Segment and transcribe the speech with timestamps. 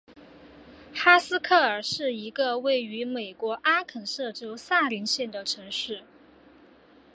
[0.95, 6.01] 哈斯克尔是一个位于美国阿肯色州萨林县的城市。